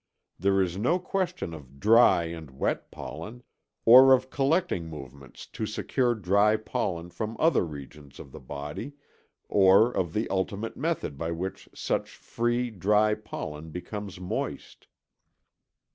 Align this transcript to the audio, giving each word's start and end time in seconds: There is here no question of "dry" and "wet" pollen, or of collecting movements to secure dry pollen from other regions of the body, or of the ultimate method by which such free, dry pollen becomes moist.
There 0.39 0.63
is 0.63 0.73
here 0.73 0.81
no 0.81 0.97
question 0.97 1.53
of 1.53 1.79
"dry" 1.79 2.23
and 2.23 2.49
"wet" 2.57 2.89
pollen, 2.89 3.43
or 3.85 4.13
of 4.13 4.31
collecting 4.31 4.87
movements 4.89 5.45
to 5.45 5.67
secure 5.67 6.15
dry 6.15 6.55
pollen 6.57 7.11
from 7.11 7.35
other 7.39 7.63
regions 7.63 8.19
of 8.19 8.31
the 8.31 8.39
body, 8.39 8.93
or 9.47 9.91
of 9.95 10.13
the 10.13 10.27
ultimate 10.31 10.75
method 10.75 11.19
by 11.19 11.29
which 11.29 11.69
such 11.75 12.15
free, 12.15 12.71
dry 12.71 13.13
pollen 13.13 13.69
becomes 13.69 14.19
moist. 14.19 14.87